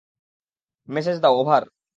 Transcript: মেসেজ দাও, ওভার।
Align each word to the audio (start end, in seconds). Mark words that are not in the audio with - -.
মেসেজ 0.87 1.17
দাও, 1.19 1.33
ওভার। 1.37 1.63